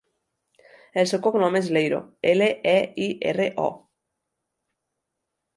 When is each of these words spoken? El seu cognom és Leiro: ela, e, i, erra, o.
El 1.01 1.09
seu 1.11 1.19
cognom 1.27 1.57
és 1.59 1.69
Leiro: 1.77 1.99
ela, 2.31 2.49
e, 2.71 2.75
i, 3.09 3.13
erra, 3.35 3.49
o. 3.67 3.69